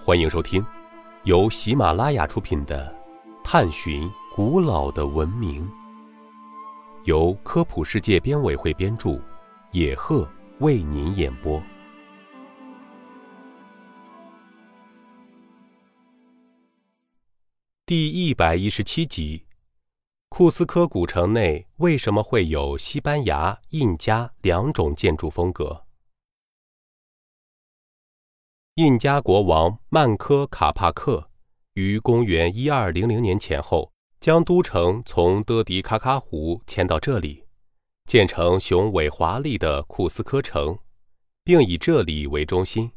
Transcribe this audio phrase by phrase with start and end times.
[0.00, 0.64] 欢迎收听
[1.24, 2.96] 由喜马拉雅出品的
[3.44, 5.66] 《探寻古老的文明》，
[7.04, 9.20] 由科普世界编委会编著，
[9.72, 10.26] 野鹤
[10.60, 11.60] 为您演播。
[17.84, 19.44] 第一百一十七集：
[20.30, 25.84] 库斯科古城内为什么会有西班牙、印加两种建筑风格？
[28.78, 31.28] 印加国王曼科卡帕克
[31.74, 37.42] 于公元一二零零年前后，将都城从德迪卡卡湖迁到这里，
[38.06, 40.78] 建成雄伟华丽的库斯科城，
[41.42, 42.92] 并以这里为中心，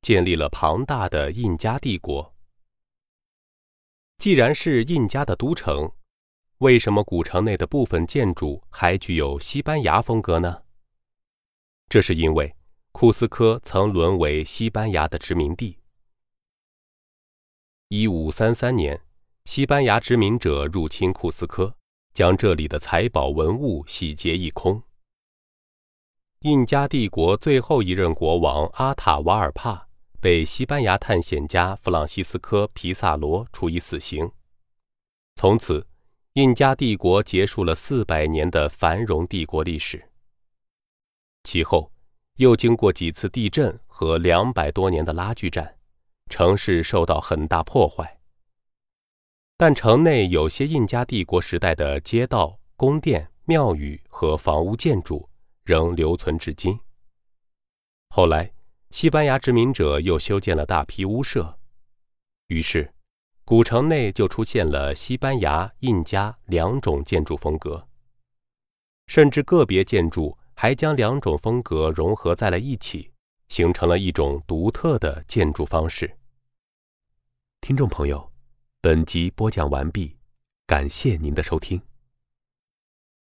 [0.00, 2.34] 建立了庞大的印加帝国。
[4.16, 5.92] 既然是印加的都城，
[6.60, 10.62] 为什么古城内的部分建筑还具有西班牙风格呢？
[11.90, 12.54] 这是因为。
[13.00, 15.78] 库斯科曾沦为西班牙的殖民地。
[17.90, 19.00] 一五三三年，
[19.44, 21.76] 西班牙殖民者入侵库斯科，
[22.12, 24.82] 将这里的财宝文物洗劫一空。
[26.40, 29.86] 印加帝国最后一任国王阿塔瓦尔帕
[30.20, 34.28] 被西班牙探险家弗朗西斯科·皮萨罗处以死刑。
[35.36, 35.86] 从此，
[36.32, 40.10] 印加帝国结束了四百年的繁荣帝国历史。
[41.44, 41.92] 其后。
[42.38, 45.76] 又经过几次地震和两百多年的拉锯战，
[46.30, 48.20] 城市受到很大破坏。
[49.56, 55.28] 但城内有些印加帝国时代的街道、宫殿、庙宇和房屋建筑
[55.64, 56.78] 仍留存至今。
[58.10, 58.52] 后来，
[58.92, 61.58] 西班牙殖民者又修建了大批屋舍，
[62.46, 62.94] 于是，
[63.44, 67.88] 古城内就出现了西班牙、印加两种建筑风格，
[69.08, 70.38] 甚至个别建筑。
[70.60, 73.12] 还将两种风格融合在了一起，
[73.46, 76.18] 形成了一种独特的建筑方式。
[77.60, 78.32] 听众朋友，
[78.80, 80.16] 本集播讲完毕，
[80.66, 81.80] 感谢您的收听。